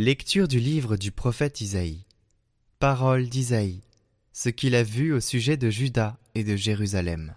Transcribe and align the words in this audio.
Lecture 0.00 0.46
du 0.46 0.60
livre 0.60 0.96
du 0.96 1.10
prophète 1.10 1.60
Isaïe. 1.60 2.04
Parole 2.78 3.28
d'Isaïe, 3.28 3.80
ce 4.32 4.48
qu'il 4.48 4.76
a 4.76 4.84
vu 4.84 5.12
au 5.12 5.18
sujet 5.18 5.56
de 5.56 5.70
Juda 5.70 6.20
et 6.36 6.44
de 6.44 6.54
Jérusalem. 6.54 7.34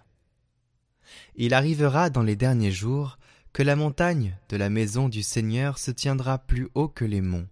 Il 1.34 1.54
arrivera 1.54 2.08
dans 2.08 2.22
les 2.22 2.36
derniers 2.36 2.70
jours 2.70 3.18
que 3.52 3.64
la 3.64 3.74
montagne 3.74 4.38
de 4.48 4.56
la 4.56 4.70
maison 4.70 5.08
du 5.08 5.24
Seigneur 5.24 5.76
se 5.76 5.90
tiendra 5.90 6.38
plus 6.38 6.68
haut 6.76 6.86
que 6.86 7.04
les 7.04 7.20
monts, 7.20 7.48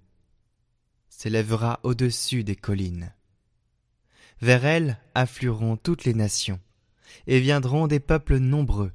s'élèvera 1.08 1.80
au-dessus 1.82 2.44
des 2.44 2.54
collines. 2.54 3.12
Vers 4.40 4.64
elle 4.64 4.96
afflueront 5.16 5.76
toutes 5.76 6.04
les 6.04 6.14
nations, 6.14 6.60
et 7.26 7.40
viendront 7.40 7.88
des 7.88 7.98
peuples 7.98 8.38
nombreux. 8.38 8.92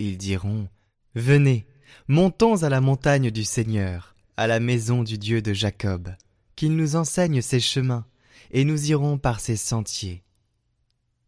Ils 0.00 0.18
diront, 0.18 0.68
Venez, 1.14 1.64
montons 2.08 2.64
à 2.64 2.68
la 2.68 2.80
montagne 2.80 3.30
du 3.30 3.44
Seigneur, 3.44 4.16
à 4.38 4.46
la 4.46 4.60
maison 4.60 5.02
du 5.02 5.18
Dieu 5.18 5.42
de 5.42 5.52
Jacob, 5.52 6.14
qu'il 6.54 6.76
nous 6.76 6.94
enseigne 6.94 7.42
ses 7.42 7.58
chemins, 7.58 8.06
et 8.52 8.62
nous 8.62 8.92
irons 8.92 9.18
par 9.18 9.40
ses 9.40 9.56
sentiers. 9.56 10.22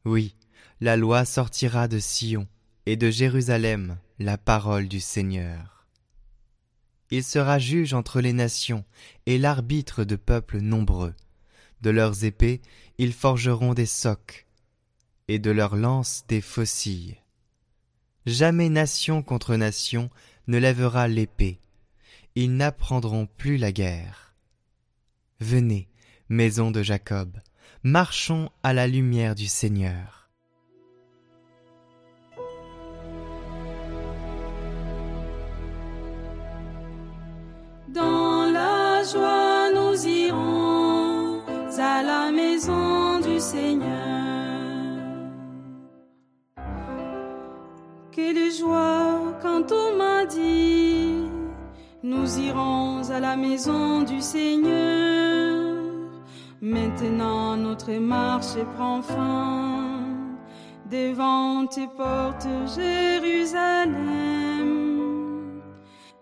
Oui, 0.04 0.36
la 0.80 0.96
loi 0.96 1.24
sortira 1.24 1.88
de 1.88 1.98
Sion, 1.98 2.46
et 2.86 2.96
de 2.96 3.10
Jérusalem 3.10 3.98
la 4.20 4.38
parole 4.38 4.86
du 4.86 5.00
Seigneur. 5.00 5.88
Il 7.10 7.24
sera 7.24 7.58
juge 7.58 7.94
entre 7.94 8.20
les 8.20 8.32
nations 8.32 8.84
et 9.26 9.38
l'arbitre 9.38 10.04
de 10.04 10.14
peuples 10.14 10.60
nombreux. 10.60 11.14
De 11.80 11.90
leurs 11.90 12.24
épées, 12.24 12.60
ils 12.98 13.12
forgeront 13.12 13.74
des 13.74 13.86
socs, 13.86 14.46
et 15.26 15.40
de 15.40 15.50
leurs 15.50 15.74
lances 15.74 16.22
des 16.28 16.40
faucilles. 16.40 17.16
Jamais 18.24 18.68
nation 18.68 19.24
contre 19.24 19.56
nation 19.56 20.10
ne 20.46 20.58
lèvera 20.58 21.08
l'épée. 21.08 21.58
Ils 22.34 22.56
n'apprendront 22.56 23.26
plus 23.26 23.56
la 23.56 23.72
guerre. 23.72 24.34
Venez, 25.40 25.88
maison 26.28 26.70
de 26.70 26.82
Jacob, 26.82 27.38
marchons 27.82 28.50
à 28.62 28.72
la 28.72 28.86
lumière 28.86 29.34
du 29.34 29.46
Seigneur. 29.46 30.20
joie 39.04 39.70
nous 39.74 40.06
irons 40.06 41.40
à 41.78 42.02
la 42.02 42.30
maison 42.30 43.20
du 43.20 43.40
Seigneur. 43.40 43.86
Quelle 48.12 48.52
joie 48.52 49.38
quand 49.42 49.72
on 49.72 49.96
m'a 49.96 50.26
dit, 50.26 50.79
nous 52.02 52.38
irons 52.38 53.10
à 53.10 53.20
la 53.20 53.36
maison 53.36 54.02
du 54.02 54.20
Seigneur. 54.20 55.56
Maintenant 56.62 57.56
notre 57.56 57.92
marche 57.92 58.56
prend 58.76 59.02
fin 59.02 60.00
devant 60.90 61.66
tes 61.66 61.86
portes, 61.86 62.48
Jérusalem. 62.76 64.00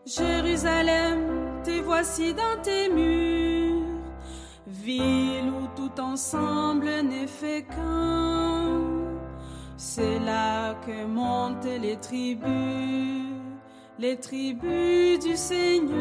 Jérusalem 0.06 1.62
te 1.64 1.80
voici 1.82 2.32
dans 2.34 2.62
tes 2.62 2.88
murs, 2.88 3.82
ville 4.66 5.50
où 5.50 5.66
tout 5.76 6.00
ensemble 6.00 6.88
n'est 7.02 7.26
fait 7.26 7.66
qu'un. 7.68 8.68
C'est 9.76 10.18
là 10.20 10.74
que 10.86 11.06
montent 11.06 11.64
les 11.64 11.96
tribus, 11.96 13.27
les 13.98 14.16
tribus 14.16 15.18
du 15.18 15.36
Seigneur. 15.36 15.96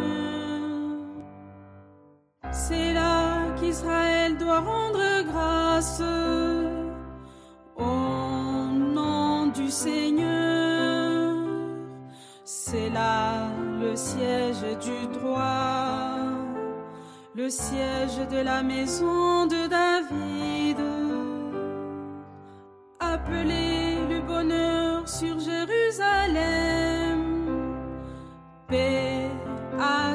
C'est 2.52 2.94
là 2.94 3.54
qu'Israël 3.60 4.38
doit 4.38 4.60
rendre 4.60 5.24
grâce 5.24 6.02
au 7.76 7.84
nom 7.84 9.48
du 9.48 9.70
Seigneur. 9.70 11.36
C'est 12.46 12.90
là 12.90 13.50
le 13.82 13.96
siège 13.96 14.64
du 14.82 15.08
droit, 15.20 16.20
le 17.36 17.50
siège 17.50 18.20
de 18.32 18.38
la 18.38 18.62
maison 18.64 19.46
de 19.48 19.68
David. 19.68 20.78
Appelez 23.00 23.98
le 24.10 24.22
bonheur 24.22 25.08
sur 25.08 25.40
Jérusalem, 25.40 26.77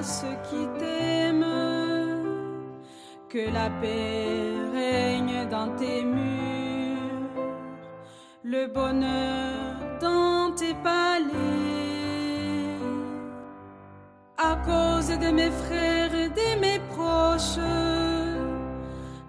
ceux 0.02 0.36
qui 0.48 0.68
t'aiment, 0.78 1.44
que 3.28 3.50
la 3.52 3.70
paix 3.80 4.54
règne 4.74 5.48
dans 5.48 5.68
tes 5.76 6.02
murs, 6.02 7.42
le 8.44 8.66
bonheur 8.66 9.98
dans 10.00 10.52
tes 10.54 10.74
palais 10.74 11.32
à 14.36 14.56
cause 14.66 15.16
de 15.18 15.30
mes 15.30 15.50
frères 15.50 16.14
et 16.14 16.28
de 16.28 16.60
mes 16.60 16.78
proches. 16.90 17.58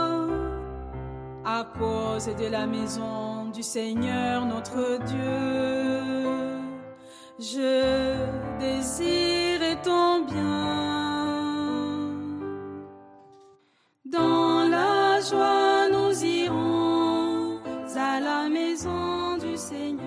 à 1.46 1.66
cause 1.78 2.28
de 2.36 2.48
la 2.48 2.66
maison 2.66 3.46
du 3.54 3.64
Seigneur 3.64 4.46
notre 4.46 4.98
Dieu. 5.06 6.23
Je 7.40 8.60
désire 8.60 9.82
ton 9.82 10.24
bien. 10.26 10.84
Dans 14.06 14.70
la 14.70 15.20
joie, 15.20 15.90
nous 15.90 16.24
irons 16.24 17.58
à 17.96 18.20
la 18.20 18.50
maison 18.50 19.38
du 19.40 19.58
Seigneur. 19.58 20.04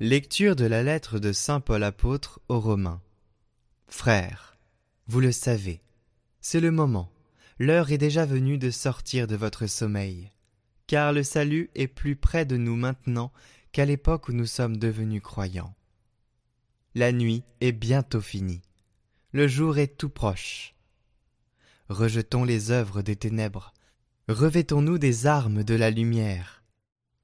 Lecture 0.00 0.56
de 0.56 0.64
la 0.64 0.82
lettre 0.82 1.20
de 1.20 1.30
Saint 1.30 1.60
Paul 1.60 1.84
apôtre 1.84 2.40
aux 2.48 2.58
Romains. 2.58 3.00
Frères, 3.86 4.56
vous 5.06 5.20
le 5.20 5.30
savez, 5.30 5.80
c'est 6.40 6.60
le 6.60 6.72
moment, 6.72 7.12
l'heure 7.60 7.92
est 7.92 7.98
déjà 7.98 8.24
venue 8.24 8.56
de 8.56 8.70
sortir 8.70 9.26
de 9.26 9.36
votre 9.36 9.66
sommeil, 9.66 10.32
car 10.86 11.12
le 11.12 11.22
salut 11.22 11.70
est 11.74 11.88
plus 11.88 12.16
près 12.16 12.46
de 12.46 12.56
nous 12.56 12.74
maintenant 12.74 13.32
qu'à 13.70 13.84
l'époque 13.84 14.28
où 14.28 14.32
nous 14.32 14.46
sommes 14.46 14.78
devenus 14.78 15.22
croyants. 15.22 15.74
La 16.94 17.12
nuit 17.12 17.44
est 17.60 17.72
bientôt 17.72 18.22
finie, 18.22 18.62
le 19.32 19.46
jour 19.46 19.76
est 19.76 19.98
tout 19.98 20.08
proche. 20.08 20.74
Rejetons 21.90 22.44
les 22.44 22.70
œuvres 22.70 23.02
des 23.02 23.16
ténèbres, 23.16 23.74
revêtons-nous 24.28 24.96
des 24.96 25.26
armes 25.26 25.62
de 25.62 25.74
la 25.74 25.90
lumière, 25.90 26.64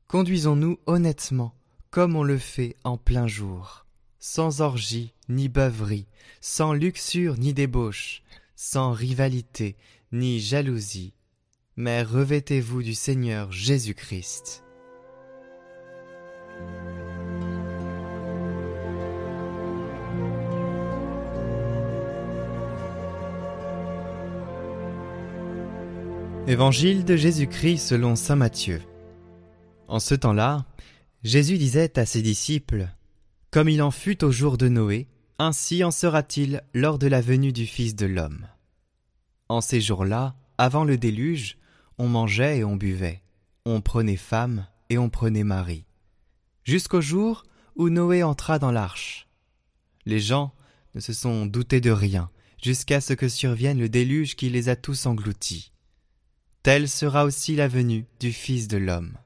conduisons-nous 0.07 0.79
honnêtement 0.85 1.55
comme 1.91 2.15
on 2.15 2.23
le 2.23 2.37
fait 2.37 2.77
en 2.85 2.99
plein 2.99 3.27
jour, 3.27 3.87
sans 4.19 4.61
orgie 4.61 5.15
ni 5.31 5.49
beuverie, 5.49 6.07
sans 6.43 6.75
luxure 6.75 7.39
ni 7.39 7.55
débauche, 7.55 8.23
sans 8.57 8.93
rivalité 8.93 9.77
ni 10.13 10.41
jalousie, 10.41 11.13
mais 11.77 12.03
revêtez-vous 12.03 12.83
du 12.83 12.95
Seigneur 12.95 13.53
Jésus-Christ. 13.53 14.65
Évangile 26.49 27.05
de 27.05 27.17
Jésus-Christ 27.17 27.79
selon 27.79 28.15
Saint 28.15 28.37
Matthieu. 28.37 28.81
En 29.89 29.99
ce 29.99 30.15
temps-là, 30.15 30.65
Jésus 31.25 31.59
disait 31.59 31.99
à 31.99 32.07
ses 32.07 32.23
disciples, 32.23 32.89
Comme 33.51 33.69
il 33.69 33.83
en 33.83 33.91
fut 33.91 34.25
au 34.25 34.31
jour 34.31 34.57
de 34.57 34.69
Noé, 34.69 35.09
ainsi 35.39 35.85
en 35.85 35.91
sera-t-il 35.91 36.63
lors 36.73 36.99
de 36.99 37.07
la 37.07 37.21
venue 37.21 37.53
du 37.53 37.67
Fils 37.67 37.95
de 37.95 38.07
l'homme. 38.07 38.47
En 39.49 39.61
ces 39.61 39.81
jours-là, 39.81 40.35
avant 40.59 40.85
le 40.85 40.97
déluge, 40.97 41.59
on 41.99 42.09
mangeait 42.09 42.59
et 42.59 42.65
on 42.65 42.77
buvait, 42.77 43.23
on 43.65 43.81
prenait 43.81 44.17
femme 44.17 44.67
et 44.89 44.99
on 44.99 45.11
prenait 45.11 45.45
mari, 45.45 45.85
jusqu'au 46.65 47.01
jour 47.01 47.45
où 47.75 47.91
Noé 47.91 48.23
entra 48.23 48.59
dans 48.59 48.73
l'arche. 48.73 49.29
Les 50.07 50.21
gens 50.21 50.55
ne 50.95 51.01
se 51.01 51.13
sont 51.13 51.45
doutés 51.45 51.81
de 51.81 51.91
rien, 51.91 52.31
jusqu'à 52.63 53.01
ce 53.01 53.13
que 53.13 53.29
survienne 53.29 53.79
le 53.79 53.89
déluge 53.89 54.37
qui 54.37 54.49
les 54.49 54.69
a 54.69 54.77
tous 54.77 55.07
engloutis. 55.07 55.73
Telle 56.63 56.89
sera 56.89 57.25
aussi 57.25 57.55
la 57.55 57.69
venue 57.69 58.07
du 58.21 58.33
Fils 58.33 58.69
de 58.69 58.79
l'homme. 58.79 59.19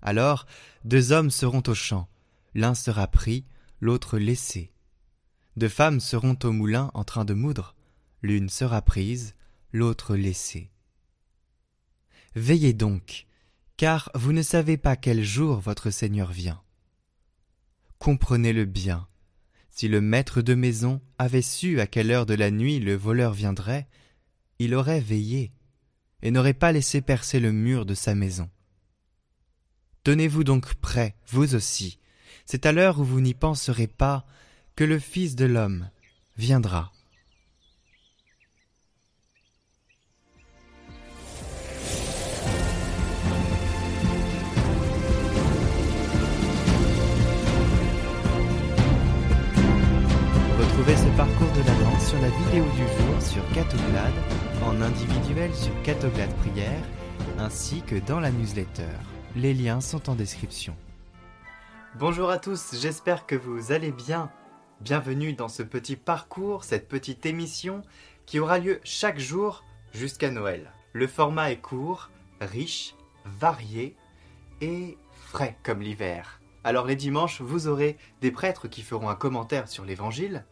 Alors 0.00 0.46
deux 0.84 1.12
hommes 1.12 1.30
seront 1.30 1.62
au 1.66 1.74
champ, 1.74 2.08
l'un 2.54 2.74
sera 2.74 3.08
pris, 3.08 3.44
l'autre 3.80 4.18
laissé. 4.18 4.73
Deux 5.56 5.68
femmes 5.68 6.00
seront 6.00 6.36
au 6.42 6.52
moulin 6.52 6.90
en 6.94 7.04
train 7.04 7.24
de 7.24 7.34
moudre, 7.34 7.74
l'une 8.22 8.48
sera 8.48 8.82
prise, 8.82 9.34
l'autre 9.72 10.16
laissée. 10.16 10.70
Veillez 12.34 12.72
donc, 12.72 13.26
car 13.76 14.10
vous 14.14 14.32
ne 14.32 14.42
savez 14.42 14.76
pas 14.76 14.96
quel 14.96 15.22
jour 15.22 15.60
votre 15.60 15.90
Seigneur 15.90 16.32
vient. 16.32 16.60
Comprenez-le 17.98 18.64
bien. 18.64 19.06
Si 19.70 19.88
le 19.88 20.00
maître 20.00 20.42
de 20.42 20.54
maison 20.54 21.00
avait 21.18 21.42
su 21.42 21.80
à 21.80 21.86
quelle 21.86 22.10
heure 22.10 22.26
de 22.26 22.34
la 22.34 22.50
nuit 22.50 22.80
le 22.80 22.94
voleur 22.94 23.32
viendrait, 23.32 23.88
il 24.58 24.74
aurait 24.74 25.00
veillé 25.00 25.52
et 26.22 26.30
n'aurait 26.30 26.54
pas 26.54 26.72
laissé 26.72 27.00
percer 27.00 27.40
le 27.40 27.52
mur 27.52 27.86
de 27.86 27.94
sa 27.94 28.14
maison. 28.14 28.50
Tenez-vous 30.04 30.44
donc 30.44 30.74
prêts, 30.74 31.16
vous 31.28 31.54
aussi, 31.54 31.98
c'est 32.44 32.66
à 32.66 32.72
l'heure 32.72 33.00
où 33.00 33.04
vous 33.04 33.20
n'y 33.20 33.34
penserez 33.34 33.86
pas 33.86 34.26
que 34.76 34.82
le 34.82 34.98
Fils 34.98 35.36
de 35.36 35.44
l'homme 35.44 35.88
viendra. 36.36 36.90
Retrouvez 50.58 50.96
ce 50.96 51.16
parcours 51.16 51.52
de 51.52 51.60
l'Avent 51.60 52.00
sur 52.00 52.20
la 52.20 52.28
vidéo 52.30 52.64
du 52.72 52.78
jour 52.78 53.22
sur 53.22 53.48
Catoglade, 53.52 54.12
en 54.64 54.80
individuel 54.80 55.54
sur 55.54 55.82
Catoglade 55.84 56.34
Prière, 56.38 56.82
ainsi 57.38 57.80
que 57.82 57.94
dans 58.00 58.18
la 58.18 58.32
newsletter. 58.32 58.90
Les 59.36 59.54
liens 59.54 59.80
sont 59.80 60.10
en 60.10 60.16
description. 60.16 60.76
Bonjour 61.96 62.28
à 62.28 62.38
tous, 62.38 62.74
j'espère 62.80 63.24
que 63.24 63.36
vous 63.36 63.70
allez 63.70 63.92
bien. 63.92 64.32
Bienvenue 64.80 65.32
dans 65.32 65.48
ce 65.48 65.62
petit 65.62 65.96
parcours, 65.96 66.64
cette 66.64 66.88
petite 66.88 67.24
émission 67.26 67.82
qui 68.26 68.38
aura 68.38 68.58
lieu 68.58 68.80
chaque 68.82 69.18
jour 69.18 69.64
jusqu'à 69.92 70.30
Noël. 70.30 70.72
Le 70.92 71.06
format 71.06 71.52
est 71.52 71.60
court, 71.60 72.10
riche, 72.40 72.94
varié 73.24 73.96
et 74.60 74.98
frais 75.12 75.56
comme 75.62 75.80
l'hiver. 75.80 76.40
Alors 76.64 76.86
les 76.86 76.96
dimanches, 76.96 77.40
vous 77.40 77.68
aurez 77.68 77.96
des 78.20 78.30
prêtres 78.30 78.68
qui 78.68 78.82
feront 78.82 79.08
un 79.08 79.14
commentaire 79.14 79.68
sur 79.68 79.84
l'évangile 79.84 80.44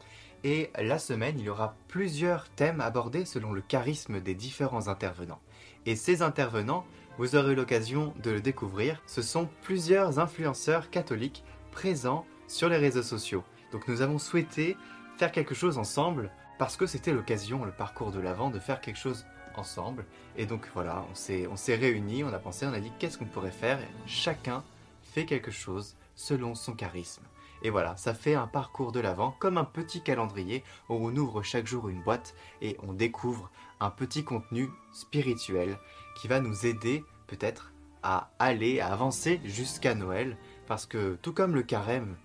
et 0.44 0.70
la 0.78 0.98
semaine, 0.98 1.38
il 1.38 1.44
y 1.44 1.50
aura 1.50 1.76
plusieurs 1.88 2.48
thèmes 2.48 2.80
abordés 2.80 3.24
selon 3.24 3.52
le 3.52 3.60
charisme 3.60 4.20
des 4.20 4.34
différents 4.34 4.88
intervenants. 4.88 5.40
Et 5.84 5.96
ces 5.96 6.22
intervenants, 6.22 6.86
vous 7.18 7.36
aurez 7.36 7.54
l'occasion 7.54 8.14
de 8.22 8.30
le 8.30 8.40
découvrir, 8.40 9.02
ce 9.06 9.20
sont 9.20 9.48
plusieurs 9.62 10.18
influenceurs 10.18 10.90
catholiques 10.90 11.44
présents 11.70 12.24
sur 12.48 12.68
les 12.68 12.78
réseaux 12.78 13.02
sociaux. 13.02 13.44
Donc 13.72 13.88
nous 13.88 14.02
avons 14.02 14.18
souhaité 14.18 14.76
faire 15.16 15.32
quelque 15.32 15.54
chose 15.54 15.78
ensemble 15.78 16.30
parce 16.58 16.76
que 16.76 16.86
c'était 16.86 17.12
l'occasion, 17.12 17.64
le 17.64 17.72
parcours 17.72 18.12
de 18.12 18.20
l'Avent, 18.20 18.50
de 18.50 18.58
faire 18.58 18.80
quelque 18.80 18.98
chose 18.98 19.24
ensemble. 19.56 20.04
Et 20.36 20.46
donc 20.46 20.68
voilà, 20.74 21.04
on 21.10 21.14
s'est, 21.14 21.74
réunis, 21.74 22.24
on 22.24 22.32
a 22.32 22.38
pensé, 22.38 22.66
on 22.66 22.72
a 22.72 22.80
dit 22.80 22.92
qu'est-ce 22.98 23.18
qu'on 23.18 23.24
pourrait 23.24 23.50
faire? 23.50 23.78
chacun 24.06 24.62
fait 25.02 25.26
quelque 25.26 25.50
chose 25.50 25.96
selon 26.14 26.54
son 26.54 26.74
charisme. 26.74 27.22
Et 27.62 27.70
voilà, 27.70 27.96
ça 27.96 28.12
fait 28.12 28.34
un 28.34 28.46
parcours 28.46 28.92
de 28.92 29.00
l'Avent 29.00 29.34
comme 29.38 29.56
un 29.56 29.64
petit 29.64 30.02
calendrier 30.02 30.64
où 30.88 30.94
on 30.94 31.14
ouvre 31.16 31.42
chaque 31.42 31.66
jour 31.66 31.88
une 31.88 32.02
boîte 32.02 32.34
et 32.60 32.76
on 32.82 32.92
découvre 32.92 33.50
un 33.78 33.90
petit 33.90 34.24
contenu 34.24 34.68
spirituel 34.92 35.78
qui 36.16 36.28
va 36.28 36.40
nous 36.40 36.66
aider 36.66 37.04
peut-être 37.28 37.72
à 38.02 38.30
aller, 38.40 38.80
à 38.80 38.92
avancer 38.92 39.40
jusqu'à 39.44 39.94
Noël. 39.94 40.36
Parce 40.66 40.86
que 40.86 41.16
tout 41.22 41.32
comme 41.32 41.54
le 41.54 41.62
carême, 41.62 42.16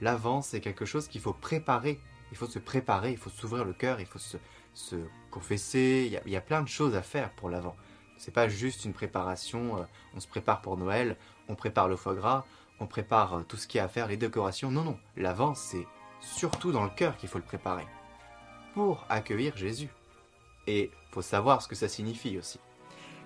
l'Avent 0.00 0.42
c'est 0.42 0.60
quelque 0.60 0.84
chose 0.84 1.08
qu'il 1.08 1.20
faut 1.20 1.32
préparer. 1.32 2.00
Il 2.30 2.36
faut 2.36 2.46
se 2.46 2.58
préparer, 2.58 3.12
il 3.12 3.16
faut 3.16 3.30
s'ouvrir 3.30 3.64
le 3.64 3.72
cœur, 3.72 4.00
il 4.00 4.06
faut 4.06 4.18
se, 4.18 4.36
se 4.74 4.96
confesser. 5.30 6.20
Il 6.24 6.30
y, 6.30 6.36
a, 6.36 6.40
plein 6.40 6.62
de 6.62 6.68
choses 6.68 6.94
à 6.94 7.02
faire 7.02 7.30
pour 7.30 7.48
l'Avent. 7.48 7.76
C'est 8.18 8.34
pas 8.34 8.48
juste 8.48 8.84
une 8.84 8.92
préparation, 8.92 9.78
euh, 9.78 9.84
on 10.14 10.20
se 10.20 10.28
prépare 10.28 10.60
pour 10.60 10.76
Noël, 10.76 11.16
on 11.48 11.54
prépare 11.54 11.88
le 11.88 11.96
foie 11.96 12.14
gras, 12.14 12.44
on 12.80 12.86
prépare 12.86 13.44
tout 13.48 13.56
ce 13.56 13.66
qu'il 13.66 13.78
y 13.78 13.80
a 13.80 13.84
à 13.84 13.88
faire, 13.88 14.08
les 14.08 14.16
décorations. 14.16 14.70
Non, 14.70 14.84
non, 14.84 14.98
l'avant, 15.16 15.54
c'est 15.54 15.86
surtout 16.20 16.72
dans 16.72 16.84
le 16.84 16.90
cœur 16.90 17.16
qu'il 17.16 17.28
faut 17.28 17.38
le 17.38 17.44
préparer. 17.44 17.86
Pour 18.74 19.04
accueillir 19.08 19.56
Jésus. 19.56 19.88
Et 20.66 20.90
faut 21.10 21.22
savoir 21.22 21.62
ce 21.62 21.68
que 21.68 21.74
ça 21.74 21.88
signifie 21.88 22.38
aussi. 22.38 22.60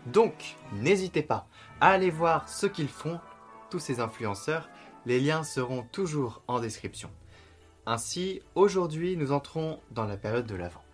Donc, 0.06 0.56
n'hésitez 0.72 1.22
pas 1.22 1.46
à 1.80 1.90
aller 1.90 2.10
voir 2.10 2.48
ce 2.48 2.66
qu'ils 2.66 2.88
font, 2.88 3.20
tous 3.72 3.78
ces 3.78 4.00
influenceurs. 4.00 4.68
Les 5.06 5.18
liens 5.18 5.44
seront 5.44 5.82
toujours 5.82 6.42
en 6.46 6.60
description. 6.60 7.10
Ainsi, 7.86 8.42
aujourd'hui, 8.54 9.16
nous 9.16 9.32
entrons 9.32 9.80
dans 9.90 10.04
la 10.04 10.18
période 10.18 10.46
de 10.46 10.54
l'Avent. 10.54 10.84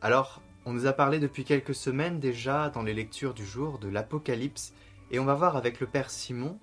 Alors, 0.00 0.40
on 0.64 0.72
nous 0.72 0.86
a 0.86 0.94
parlé 0.94 1.18
depuis 1.18 1.44
quelques 1.44 1.74
semaines 1.74 2.18
déjà 2.18 2.70
dans 2.70 2.82
les 2.82 2.94
lectures 2.94 3.34
du 3.34 3.44
jour 3.44 3.78
de 3.78 3.88
l'Apocalypse, 3.88 4.72
et 5.10 5.18
on 5.18 5.26
va 5.26 5.34
voir 5.34 5.54
avec 5.54 5.80
le 5.80 5.86
Père 5.86 6.08
Simon 6.08 6.58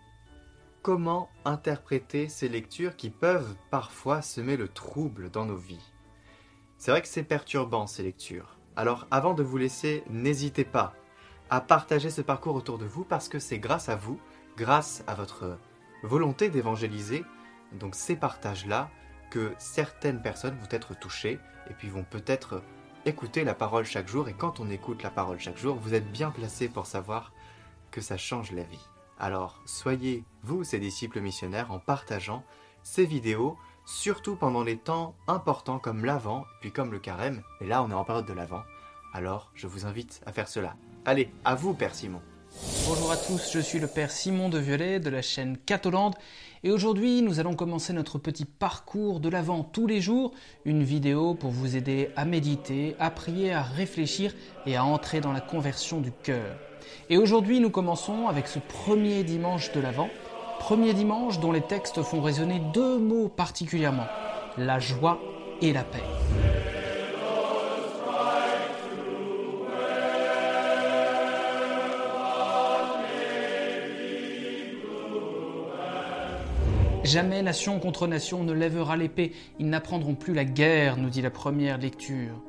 comment 0.81 1.29
interpréter 1.45 2.27
ces 2.27 2.49
lectures 2.49 2.95
qui 2.95 3.11
peuvent 3.11 3.55
parfois 3.69 4.23
semer 4.23 4.57
le 4.57 4.67
trouble 4.67 5.29
dans 5.29 5.45
nos 5.45 5.57
vies. 5.57 5.93
C'est 6.79 6.89
vrai 6.89 7.03
que 7.03 7.07
c'est 7.07 7.23
perturbant 7.23 7.85
ces 7.85 8.01
lectures. 8.01 8.57
Alors 8.75 9.05
avant 9.11 9.35
de 9.35 9.43
vous 9.43 9.57
laisser, 9.57 10.03
n'hésitez 10.09 10.65
pas 10.65 10.95
à 11.51 11.61
partager 11.61 12.09
ce 12.09 12.21
parcours 12.21 12.55
autour 12.55 12.79
de 12.79 12.85
vous 12.85 13.03
parce 13.03 13.29
que 13.29 13.39
c'est 13.39 13.59
grâce 13.59 13.89
à 13.89 13.95
vous, 13.95 14.19
grâce 14.57 15.03
à 15.07 15.13
votre 15.13 15.57
volonté 16.03 16.49
d'évangéliser, 16.49 17.23
donc 17.73 17.95
ces 17.95 18.15
partages-là, 18.15 18.89
que 19.29 19.53
certaines 19.57 20.21
personnes 20.21 20.57
vont 20.57 20.67
être 20.71 20.97
touchées 20.97 21.39
et 21.69 21.73
puis 21.73 21.89
vont 21.89 22.03
peut-être 22.03 22.63
écouter 23.05 23.43
la 23.43 23.53
parole 23.53 23.85
chaque 23.85 24.07
jour. 24.07 24.27
Et 24.29 24.33
quand 24.33 24.59
on 24.59 24.69
écoute 24.69 25.03
la 25.03 25.09
parole 25.09 25.39
chaque 25.39 25.57
jour, 25.57 25.75
vous 25.75 25.93
êtes 25.93 26.11
bien 26.11 26.31
placé 26.31 26.67
pour 26.67 26.85
savoir 26.85 27.33
que 27.91 28.01
ça 28.01 28.17
change 28.17 28.51
la 28.51 28.63
vie. 28.63 28.85
Alors 29.19 29.61
soyez, 29.65 30.23
vous, 30.43 30.63
ces 30.63 30.79
disciples 30.79 31.21
missionnaires, 31.21 31.71
en 31.71 31.79
partageant 31.79 32.43
ces 32.83 33.05
vidéos, 33.05 33.57
surtout 33.85 34.35
pendant 34.35 34.63
les 34.63 34.77
temps 34.77 35.15
importants 35.27 35.79
comme 35.79 36.05
l'Avent, 36.05 36.45
puis 36.61 36.71
comme 36.71 36.91
le 36.91 36.99
Carême, 36.99 37.43
et 37.61 37.67
là 37.67 37.83
on 37.83 37.89
est 37.89 37.95
en 37.95 38.03
période 38.03 38.25
de 38.25 38.33
l'Avent, 38.33 38.63
alors 39.13 39.51
je 39.55 39.67
vous 39.67 39.85
invite 39.85 40.21
à 40.25 40.31
faire 40.31 40.47
cela. 40.47 40.75
Allez, 41.05 41.31
à 41.45 41.55
vous 41.55 41.73
Père 41.73 41.95
Simon. 41.95 42.21
Bonjour 42.87 43.11
à 43.11 43.17
tous, 43.17 43.51
je 43.53 43.59
suis 43.59 43.79
le 43.79 43.87
Père 43.87 44.09
Simon 44.09 44.49
de 44.49 44.57
Violet 44.57 44.99
de 44.99 45.09
la 45.09 45.21
chaîne 45.21 45.57
Catholande 45.57 46.15
et 46.63 46.71
aujourd'hui 46.71 47.21
nous 47.21 47.39
allons 47.39 47.55
commencer 47.55 47.93
notre 47.93 48.17
petit 48.17 48.45
parcours 48.45 49.19
de 49.19 49.29
l'Avent 49.29 49.63
tous 49.63 49.85
les 49.85 50.01
jours, 50.01 50.31
une 50.65 50.83
vidéo 50.83 51.35
pour 51.35 51.51
vous 51.51 51.75
aider 51.75 52.09
à 52.15 52.25
méditer, 52.25 52.95
à 52.99 53.11
prier, 53.11 53.53
à 53.53 53.61
réfléchir 53.61 54.33
et 54.65 54.75
à 54.75 54.83
entrer 54.83 55.21
dans 55.21 55.33
la 55.33 55.41
conversion 55.41 56.01
du 56.01 56.11
cœur. 56.11 56.57
Et 57.09 57.17
aujourd'hui, 57.17 57.59
nous 57.59 57.69
commençons 57.69 58.27
avec 58.27 58.47
ce 58.47 58.59
premier 58.59 59.23
dimanche 59.23 59.71
de 59.73 59.79
l'Avent, 59.79 60.09
premier 60.59 60.93
dimanche 60.93 61.39
dont 61.39 61.51
les 61.51 61.61
textes 61.61 62.01
font 62.01 62.21
résonner 62.21 62.59
deux 62.73 62.97
mots 62.97 63.27
particulièrement, 63.27 64.07
la 64.57 64.79
joie 64.79 65.19
et 65.61 65.73
la 65.73 65.83
paix. 65.83 66.03
Jamais 77.03 77.41
nation 77.41 77.79
contre 77.79 78.07
nation 78.07 78.43
ne 78.43 78.53
lèvera 78.53 78.97
l'épée, 78.97 79.31
ils 79.59 79.69
n'apprendront 79.69 80.15
plus 80.15 80.33
la 80.33 80.45
guerre, 80.45 80.97
nous 80.97 81.09
dit 81.09 81.21
la 81.21 81.29
première 81.29 81.77
lecture. 81.77 82.41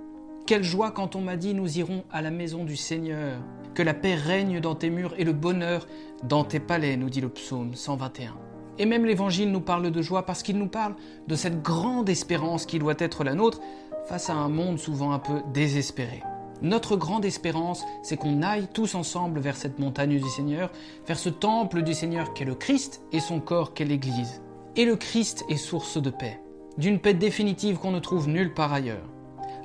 Quelle 0.47 0.65
joie 0.65 0.91
quand 0.91 1.15
on 1.15 1.21
m'a 1.21 1.37
dit 1.37 1.55
nous 1.55 1.79
irons 1.79 2.05
à 2.11 2.23
la 2.23 2.31
maison 2.31 2.65
du 2.65 2.77
Seigneur. 2.77 3.41
Que 3.75 3.83
la 3.83 3.95
paix 3.95 4.15
règne 4.15 4.61
dans 4.61 4.75
tes 4.75 4.91
murs 4.91 5.15
et 5.19 5.25
le 5.25 5.33
bonheur 5.33 5.87
dans 6.25 6.43
tes 6.43 6.59
palais, 6.59 6.97
nous 6.97 7.11
dit 7.11 7.21
le 7.21 7.29
psaume 7.29 7.75
121. 7.75 8.35
Et 8.79 8.87
même 8.87 9.05
l'Évangile 9.05 9.53
nous 9.53 9.61
parle 9.61 9.91
de 9.91 10.03
joie 10.03 10.25
parce 10.25 10.43
qu'il 10.43 10.59
nous 10.59 10.69
parle 10.69 10.95
de 11.27 11.35
cette 11.35 11.63
grande 11.63 12.09
espérance 12.09 12.65
qui 12.65 12.79
doit 12.79 12.95
être 12.99 13.25
la 13.25 13.35
nôtre 13.35 13.61
face 14.07 14.31
à 14.31 14.35
un 14.35 14.49
monde 14.49 14.79
souvent 14.79 15.13
un 15.13 15.19
peu 15.19 15.43
désespéré. 15.53 16.23
Notre 16.61 16.97
grande 16.97 17.25
espérance, 17.25 17.85
c'est 18.03 18.17
qu'on 18.17 18.43
aille 18.43 18.67
tous 18.73 18.97
ensemble 18.97 19.39
vers 19.39 19.57
cette 19.57 19.79
montagne 19.79 20.19
du 20.19 20.29
Seigneur, 20.29 20.73
vers 21.07 21.19
ce 21.19 21.29
temple 21.29 21.83
du 21.83 21.95
Seigneur 21.95 22.35
qu'est 22.35 22.45
le 22.45 22.57
Christ 22.57 23.01
et 23.13 23.21
son 23.21 23.39
corps 23.39 23.75
qu'est 23.75 23.85
l'Église. 23.85 24.43
Et 24.75 24.85
le 24.85 24.97
Christ 24.97 25.45
est 25.49 25.57
source 25.57 26.03
de 26.03 26.11
paix, 26.11 26.41
d'une 26.77 26.99
paix 26.99 27.15
définitive 27.15 27.79
qu'on 27.79 27.93
ne 27.93 28.01
trouve 28.01 28.29
nulle 28.29 28.55
part 28.55 28.73
ailleurs. 28.73 29.09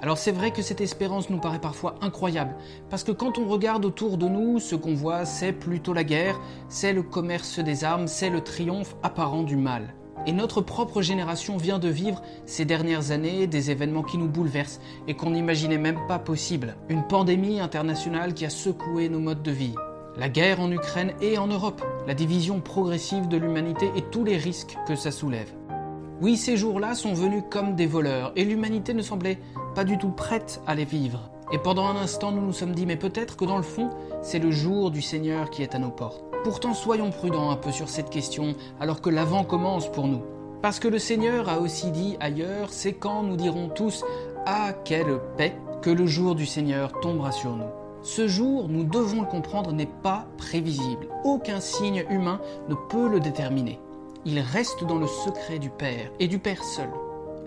Alors 0.03 0.19
c'est 0.19 0.31
vrai 0.31 0.51
que 0.51 0.61
cette 0.61 0.81
espérance 0.81 1.31
nous 1.31 1.39
paraît 1.39 1.61
parfois 1.61 1.95
incroyable, 2.01 2.55
parce 2.91 3.03
que 3.03 3.11
quand 3.11 3.39
on 3.39 3.47
regarde 3.47 3.85
autour 3.85 4.17
de 4.17 4.27
nous, 4.27 4.59
ce 4.59 4.75
qu'on 4.75 4.93
voit, 4.93 5.25
c'est 5.25 5.53
plutôt 5.53 5.93
la 5.93 6.03
guerre, 6.03 6.39
c'est 6.67 6.93
le 6.93 7.01
commerce 7.01 7.57
des 7.57 7.83
armes, 7.83 8.07
c'est 8.07 8.29
le 8.29 8.41
triomphe 8.41 8.95
apparent 9.01 9.43
du 9.43 9.55
mal. 9.55 9.95
Et 10.25 10.31
notre 10.31 10.61
propre 10.61 11.01
génération 11.01 11.57
vient 11.57 11.79
de 11.79 11.89
vivre 11.89 12.21
ces 12.45 12.65
dernières 12.65 13.11
années 13.11 13.47
des 13.47 13.71
événements 13.71 14.03
qui 14.03 14.17
nous 14.17 14.29
bouleversent 14.29 14.79
et 15.07 15.15
qu'on 15.15 15.31
n'imaginait 15.31 15.77
même 15.77 15.99
pas 16.07 16.19
possible. 16.19 16.75
Une 16.89 17.07
pandémie 17.07 17.59
internationale 17.59 18.33
qui 18.33 18.45
a 18.45 18.49
secoué 18.49 19.09
nos 19.09 19.19
modes 19.19 19.43
de 19.43 19.51
vie. 19.51 19.75
La 20.15 20.29
guerre 20.29 20.61
en 20.61 20.71
Ukraine 20.71 21.13
et 21.21 21.37
en 21.37 21.47
Europe, 21.47 21.83
la 22.07 22.13
division 22.13 22.61
progressive 22.61 23.27
de 23.27 23.37
l'humanité 23.37 23.89
et 23.95 24.03
tous 24.03 24.23
les 24.23 24.37
risques 24.37 24.77
que 24.87 24.95
ça 24.95 25.11
soulève. 25.11 25.51
Oui, 26.21 26.37
ces 26.37 26.55
jours-là 26.55 26.93
sont 26.93 27.13
venus 27.13 27.43
comme 27.49 27.75
des 27.75 27.87
voleurs, 27.87 28.31
et 28.35 28.45
l'humanité 28.45 28.93
ne 28.93 29.01
semblait 29.01 29.39
pas 29.73 29.83
du 29.83 29.97
tout 29.97 30.11
prête 30.11 30.61
à 30.67 30.75
les 30.75 30.85
vivre. 30.85 31.32
Et 31.53 31.59
pendant 31.59 31.85
un 31.85 31.95
instant, 31.95 32.31
nous 32.31 32.41
nous 32.41 32.51
sommes 32.51 32.73
dit, 32.73 32.87
mais 32.87 32.95
peut-être 32.95 33.37
que 33.37 33.45
dans 33.45 33.57
le 33.57 33.63
fond, 33.63 33.91
c'est 34.23 34.39
le 34.39 34.49
jour 34.49 34.89
du 34.89 35.03
Seigneur 35.03 35.51
qui 35.51 35.61
est 35.61 35.75
à 35.75 35.79
nos 35.79 35.91
portes. 35.91 36.23
Pourtant, 36.43 36.73
soyons 36.73 37.11
prudents 37.11 37.51
un 37.51 37.55
peu 37.55 37.71
sur 37.71 37.89
cette 37.89 38.09
question, 38.09 38.55
alors 38.79 39.01
que 39.01 39.11
l'avant 39.11 39.43
commence 39.43 39.89
pour 39.91 40.07
nous. 40.07 40.23
Parce 40.63 40.79
que 40.79 40.87
le 40.87 40.97
Seigneur 40.97 41.49
a 41.49 41.59
aussi 41.59 41.91
dit 41.91 42.17
ailleurs, 42.19 42.69
c'est 42.71 42.93
quand 42.93 43.21
nous 43.21 43.37
dirons 43.37 43.69
tous, 43.69 44.03
ah, 44.47 44.73
quelle 44.83 45.19
paix, 45.37 45.55
que 45.83 45.91
le 45.91 46.07
jour 46.07 46.33
du 46.33 46.47
Seigneur 46.47 46.99
tombera 47.01 47.31
sur 47.31 47.55
nous. 47.55 47.69
Ce 48.01 48.27
jour, 48.27 48.67
nous 48.67 48.83
devons 48.83 49.21
le 49.21 49.27
comprendre, 49.27 49.73
n'est 49.73 49.85
pas 49.85 50.25
prévisible. 50.39 51.07
Aucun 51.23 51.59
signe 51.59 52.03
humain 52.09 52.41
ne 52.67 52.73
peut 52.89 53.07
le 53.07 53.19
déterminer. 53.19 53.79
Il 54.25 54.39
reste 54.39 54.83
dans 54.85 54.97
le 54.97 55.07
secret 55.07 55.59
du 55.59 55.69
Père, 55.69 56.09
et 56.19 56.27
du 56.27 56.39
Père 56.39 56.63
seul. 56.63 56.89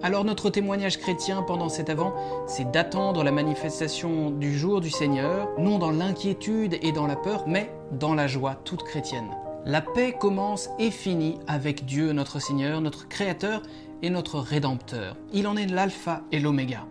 Alors 0.02 0.24
notre 0.24 0.50
témoignage 0.50 0.98
chrétien 0.98 1.42
pendant 1.42 1.68
cet 1.68 1.88
avant, 1.88 2.14
c'est 2.46 2.70
d'attendre 2.70 3.24
la 3.24 3.32
manifestation 3.32 4.30
du 4.30 4.56
jour 4.56 4.80
du 4.80 4.90
Seigneur, 4.90 5.48
non 5.58 5.78
dans 5.78 5.90
l'inquiétude 5.90 6.78
et 6.82 6.92
dans 6.92 7.06
la 7.06 7.16
peur, 7.16 7.44
mais 7.46 7.72
dans 7.92 8.14
la 8.14 8.26
joie 8.26 8.56
toute 8.64 8.82
chrétienne. 8.82 9.30
La 9.64 9.80
paix 9.80 10.14
commence 10.18 10.68
et 10.78 10.90
finit 10.90 11.38
avec 11.48 11.86
Dieu 11.86 12.12
notre 12.12 12.40
Seigneur, 12.40 12.80
notre 12.80 13.08
Créateur 13.08 13.62
et 14.02 14.10
notre 14.10 14.38
Rédempteur. 14.38 15.16
Il 15.32 15.46
en 15.46 15.56
est 15.56 15.66
l'alpha 15.66 16.22
et 16.30 16.40
l'oméga. 16.40 16.86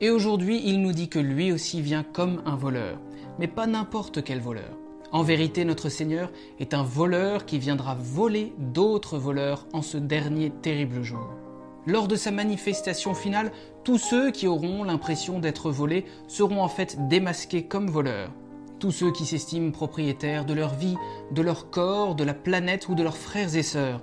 Et 0.00 0.10
aujourd'hui, 0.10 0.62
il 0.64 0.80
nous 0.80 0.92
dit 0.92 1.08
que 1.08 1.18
lui 1.18 1.52
aussi 1.52 1.80
vient 1.80 2.04
comme 2.04 2.42
un 2.46 2.56
voleur, 2.56 2.98
mais 3.38 3.48
pas 3.48 3.66
n'importe 3.66 4.22
quel 4.22 4.40
voleur. 4.40 4.78
En 5.12 5.22
vérité, 5.22 5.64
notre 5.64 5.88
Seigneur 5.88 6.30
est 6.60 6.72
un 6.72 6.84
voleur 6.84 7.46
qui 7.46 7.58
viendra 7.58 7.96
voler 7.98 8.52
d'autres 8.58 9.18
voleurs 9.18 9.66
en 9.72 9.82
ce 9.82 9.96
dernier 9.96 10.50
terrible 10.50 11.02
jour. 11.02 11.26
Lors 11.86 12.08
de 12.08 12.16
sa 12.16 12.30
manifestation 12.30 13.14
finale, 13.14 13.52
tous 13.84 13.96
ceux 13.96 14.30
qui 14.30 14.46
auront 14.46 14.84
l'impression 14.84 15.38
d'être 15.38 15.70
volés 15.70 16.04
seront 16.28 16.62
en 16.62 16.68
fait 16.68 17.08
démasqués 17.08 17.66
comme 17.66 17.88
voleurs. 17.88 18.30
Tous 18.78 18.90
ceux 18.90 19.12
qui 19.12 19.24
s'estiment 19.24 19.70
propriétaires 19.70 20.44
de 20.44 20.52
leur 20.52 20.74
vie, 20.74 20.96
de 21.32 21.42
leur 21.42 21.70
corps, 21.70 22.14
de 22.14 22.24
la 22.24 22.34
planète 22.34 22.88
ou 22.88 22.94
de 22.94 23.02
leurs 23.02 23.16
frères 23.16 23.56
et 23.56 23.62
sœurs. 23.62 24.02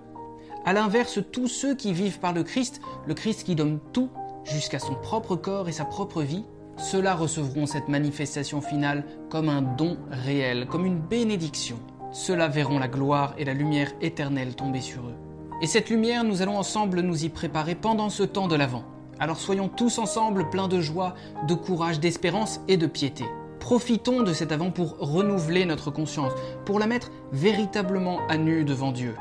A 0.65 0.73
l'inverse, 0.73 1.19
tous 1.31 1.47
ceux 1.47 1.75
qui 1.75 1.93
vivent 1.93 2.19
par 2.19 2.33
le 2.33 2.43
Christ, 2.43 2.81
le 3.05 3.13
Christ 3.13 3.43
qui 3.43 3.55
donne 3.55 3.79
tout 3.93 4.09
jusqu'à 4.43 4.79
son 4.79 4.95
propre 4.95 5.35
corps 5.35 5.69
et 5.69 5.73
sa 5.73 5.85
propre 5.85 6.23
vie, 6.23 6.45
ceux-là 6.77 7.15
recevront 7.15 7.65
cette 7.65 7.89
manifestation 7.89 8.61
finale 8.61 9.05
comme 9.29 9.49
un 9.49 9.61
don 9.61 9.97
réel, 10.11 10.67
comme 10.67 10.85
une 10.85 10.99
bénédiction. 10.99 11.77
Ceux-là 12.11 12.47
verront 12.47 12.79
la 12.79 12.87
gloire 12.87 13.33
et 13.37 13.45
la 13.45 13.53
lumière 13.53 13.93
éternelle 14.01 14.55
tomber 14.55 14.81
sur 14.81 15.07
eux. 15.07 15.26
Et 15.59 15.65
cette 15.65 15.89
lumière, 15.89 16.23
nous 16.23 16.43
allons 16.43 16.57
ensemble 16.57 17.01
nous 17.01 17.25
y 17.25 17.29
préparer 17.29 17.73
pendant 17.73 18.11
ce 18.11 18.21
temps 18.21 18.47
de 18.47 18.55
l'Avent. 18.55 18.83
Alors 19.19 19.37
soyons 19.37 19.69
tous 19.69 19.97
ensemble 19.97 20.51
pleins 20.51 20.67
de 20.67 20.79
joie, 20.79 21.15
de 21.47 21.55
courage, 21.55 21.99
d'espérance 21.99 22.61
et 22.67 22.77
de 22.77 22.85
piété. 22.85 23.25
Profitons 23.59 24.21
de 24.21 24.33
cet 24.33 24.51
Avant 24.51 24.69
pour 24.69 24.99
renouveler 24.99 25.65
notre 25.65 25.89
conscience, 25.89 26.31
pour 26.63 26.77
la 26.77 26.85
mettre 26.85 27.09
véritablement 27.31 28.19
à 28.29 28.37
nu 28.37 28.65
devant 28.65 28.91
Dieu. 28.91 29.15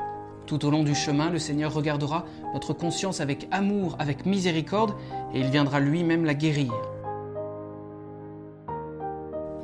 Tout 0.45 0.63
au 0.63 0.69
long 0.69 0.83
du 0.83 0.93
chemin, 0.93 1.31
le 1.31 1.39
Seigneur 1.39 1.73
regardera 1.73 2.25
notre 2.53 2.71
conscience 2.71 3.19
avec 3.19 3.47
amour, 3.49 3.95
avec 3.97 4.27
miséricorde, 4.27 4.93
et 5.33 5.39
il 5.39 5.49
viendra 5.49 5.79
lui-même 5.79 6.23
la 6.23 6.35
guérir. 6.35 6.71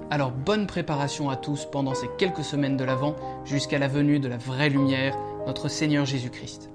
Alors 0.09 0.31
bonne 0.31 0.67
préparation 0.67 1.29
à 1.29 1.35
tous 1.35 1.65
pendant 1.71 1.93
ces 1.93 2.09
quelques 2.17 2.43
semaines 2.43 2.77
de 2.77 2.83
l'Avent 2.83 3.15
jusqu'à 3.45 3.79
la 3.79 3.87
venue 3.87 4.19
de 4.19 4.27
la 4.27 4.37
vraie 4.37 4.69
lumière, 4.69 5.17
notre 5.45 5.67
Seigneur 5.67 6.05
Jésus-Christ. 6.05 6.69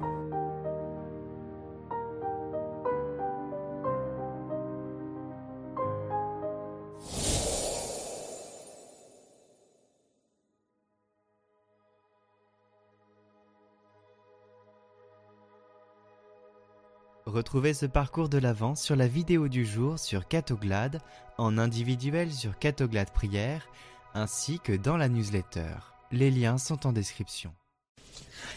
Retrouvez 17.39 17.75
ce 17.75 17.87
parcours 17.87 18.29
de 18.29 18.39
l'Avent 18.39 18.75
sur 18.75 18.97
la 18.97 19.07
vidéo 19.07 19.49
du 19.49 19.65
jour 19.65 19.99
sur 19.99 20.27
Catoglade, 20.27 21.01
en 21.37 21.59
individuel 21.59 22.33
sur 22.33 22.59
Catoglade 22.59 23.13
Prière, 23.13 23.69
ainsi 24.15 24.59
que 24.61 24.73
dans 24.73 24.97
la 24.97 25.09
newsletter. 25.09 25.75
Les 26.11 26.31
liens 26.31 26.59
sont 26.59 26.87
en 26.87 26.93
description. 26.93 27.53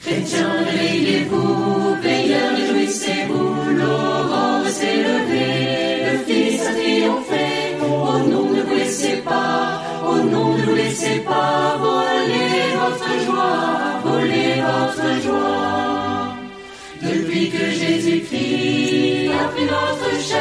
Chrétiens, 0.03 0.65
réveillez-vous, 0.65 1.96
veilleurs, 2.01 2.56
réjouissez-vous, 2.56 3.70
l'aurore 3.77 4.68
s'est 4.68 4.98
levée, 4.98 6.12
le 6.12 6.18
Fils 6.25 6.62
a 6.68 6.72
triomphé. 6.74 7.46
Oh 7.84 8.18
non, 8.30 8.46
ne 8.50 8.62
vous 8.62 8.75
laissez 8.75 9.18
pas, 9.18 9.82
oh 10.08 10.15
non, 10.15 10.58
ne 10.58 10.63
vous 10.63 10.75
laissez 10.75 11.20
pas 11.20 11.77
voler 11.77 12.74
votre 12.82 13.12
joie, 13.25 14.01
voler 14.03 14.53
votre 14.70 15.10
joie. 15.22 16.36
Depuis 17.01 17.50
que 17.50 17.65
Jésus-Christ 17.70 19.32
a 19.39 19.48
pris 19.50 19.65
notre 19.65 20.12
chair, 20.27 20.40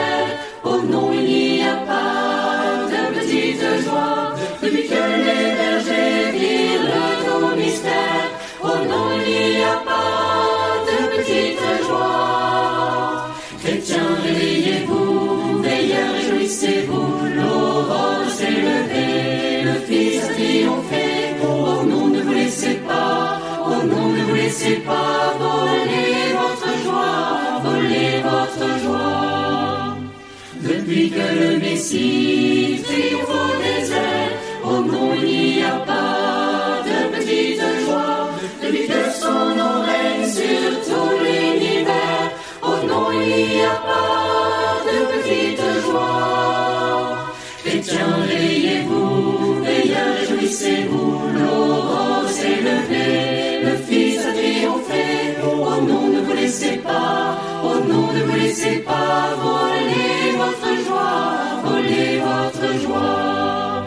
Depuis 30.91 31.11
que 31.11 31.19
le 31.19 31.59
Messie 31.61 32.83
triomphe 32.83 33.31
au 33.31 33.63
désert, 33.63 34.33
oh 34.65 34.81
non, 34.81 35.15
il 35.15 35.55
n'y 35.55 35.63
a 35.63 35.79
pas 35.87 36.83
de 36.85 37.17
petite 37.17 37.63
joie. 37.85 38.29
Depuis 38.61 38.89
que 38.89 39.03
son 39.13 39.55
nom 39.55 39.83
règne 39.87 40.29
sur 40.29 40.71
tout 40.89 41.13
l'univers, 41.23 42.33
oh 42.65 42.75
non, 42.89 43.07
il 43.13 43.55
n'y 43.55 43.63
a 43.63 43.79
pas 43.91 44.83
de 44.89 44.99
petite 45.13 45.63
joie. 45.85 47.35
Chrétiens, 47.65 48.17
réveillez-vous, 48.29 49.63
veilleurs, 49.63 50.15
réjouissez-vous, 50.19 51.21
l'aurore 51.37 52.29
s'est 52.29 52.63
levée, 52.69 53.63
le 53.63 53.77
Fils 53.87 54.19
a 54.27 54.33
triomphé. 54.33 55.05
Oh 55.45 55.81
non, 55.87 56.09
ne 56.09 56.21
vous 56.21 56.35
laissez 56.35 56.79
pas, 56.79 57.39
oh 57.63 57.79
non, 57.89 58.13
ne 58.13 58.25
vous 58.25 58.37
laissez 58.41 58.79
pas 58.79 59.37
voler 59.41 60.20
votre 60.41 60.73
joie, 60.87 61.33
volez 61.65 62.13
votre 62.29 62.69
joie. 62.85 63.85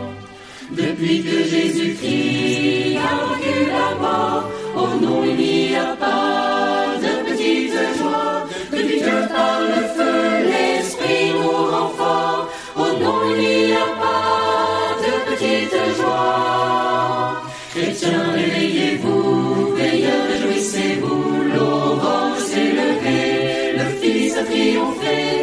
Depuis 0.71 1.23
que 1.23 1.37
Jésus-Christ 1.51 2.97
a 2.97 3.11
vaincu 3.21 3.55
la 3.75 3.89
mort, 4.03 4.43
oh 4.75 4.91
non, 5.01 5.23
il 5.23 5.35
n'y 5.35 5.75
a 5.75 5.95
pas 5.95 6.95
de 7.03 7.13
petite 7.29 7.79
joie. 7.97 8.47
Depuis 8.71 8.99
que 8.99 9.15
par 9.33 9.57
le 9.71 9.81
feu, 9.95 10.19
l'Esprit 10.51 11.31
nous 11.33 11.61
rend 11.73 11.89
fort, 11.99 12.49
oh 12.77 12.91
non, 13.01 13.17
il 13.31 13.67
n'y 13.67 13.73
a 13.73 13.89
pas 14.03 14.95
de 15.05 15.13
petite 15.29 15.77
joie. 15.97 17.41
Chrétiens, 17.73 18.25
réveillez-vous, 18.35 19.75
veilleurs, 19.75 20.25
réjouissez-vous, 20.31 21.23
l'aurore 21.53 22.37
s'est 22.37 22.73
levée, 22.79 23.77
le 23.77 23.85
Fils 23.99 24.37
a 24.37 24.43
triomphé. 24.43 25.42